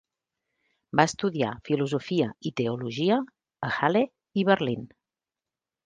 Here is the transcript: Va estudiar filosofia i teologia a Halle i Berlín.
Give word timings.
Va 0.99 1.05
estudiar 1.09 1.51
filosofia 1.69 2.31
i 2.51 2.55
teologia 2.63 3.21
a 3.69 3.73
Halle 3.79 4.05
i 4.45 4.49
Berlín. 4.53 4.93